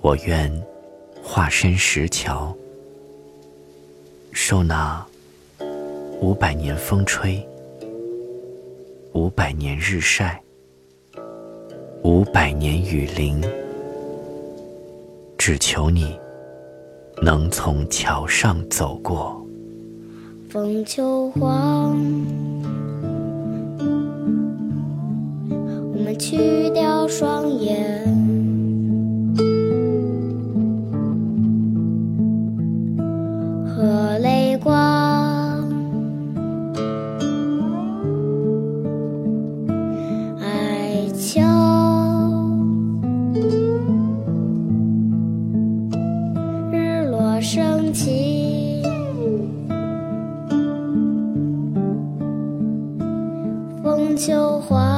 [0.00, 0.50] 我愿
[1.22, 2.54] 化身石桥，
[4.30, 5.04] 受那
[6.20, 7.44] 五百年风吹，
[9.12, 10.40] 五百年日晒，
[12.04, 13.42] 五百年雨淋，
[15.36, 16.16] 只求你
[17.20, 19.44] 能从桥上走过。
[20.48, 21.98] 风秋黄，
[25.50, 28.17] 我们去掉双眼。
[34.62, 34.74] 光，
[40.40, 41.40] 爱秋，
[46.72, 48.82] 日落升起，
[53.82, 54.97] 风秋黄，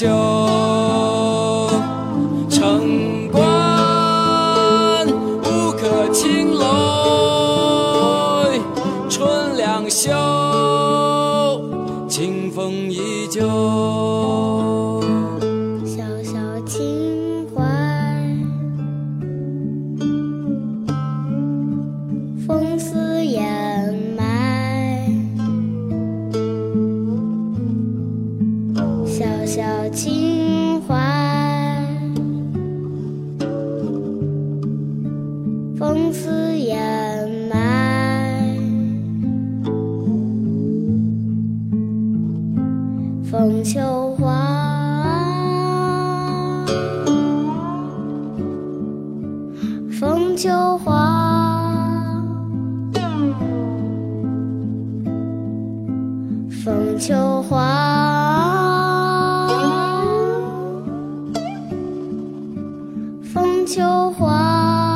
[0.00, 0.27] show.
[29.48, 29.62] 小
[29.94, 30.94] 情怀，
[35.78, 36.76] 风似掩
[37.50, 38.44] 埋。
[43.24, 44.67] 风秋黄，
[63.68, 64.88] 秋黄。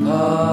[0.00, 0.51] 诺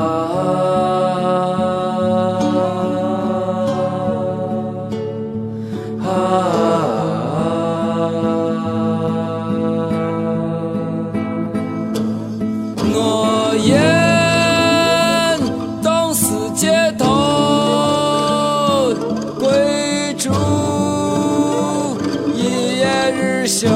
[23.49, 23.67] 袖。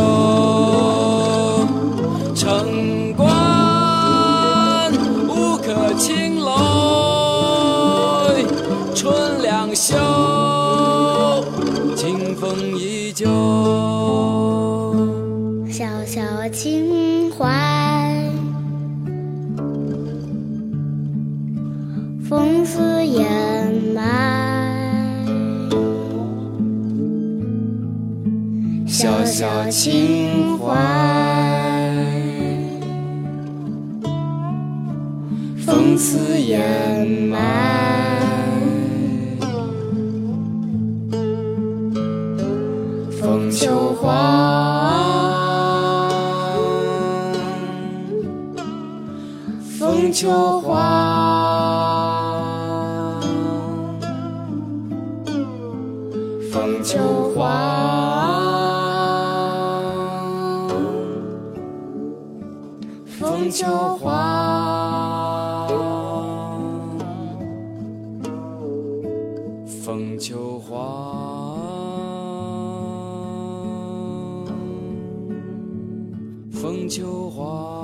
[2.35, 3.27] 城关
[5.27, 6.51] 无可青楼，
[8.93, 9.95] 春两袖，
[11.95, 13.25] 清风依旧。
[15.71, 17.02] 小小青
[29.03, 30.73] 小小情怀，
[35.65, 37.37] 风刺掩埋。
[43.19, 44.07] 风秋黄，
[49.77, 51.02] 风秋黄，
[63.23, 63.65] 风秋
[63.99, 65.67] 黄，
[69.65, 70.75] 风秋黄，
[76.51, 77.82] 风秋黄。